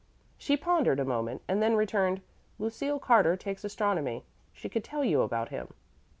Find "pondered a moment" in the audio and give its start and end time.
0.57-1.43